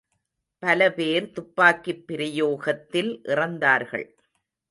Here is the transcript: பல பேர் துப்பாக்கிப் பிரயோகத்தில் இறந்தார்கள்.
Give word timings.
பல 0.63 0.91
பேர் 0.91 1.31
துப்பாக்கிப் 1.31 2.07
பிரயோகத்தில் 2.07 3.21
இறந்தார்கள். 3.23 4.07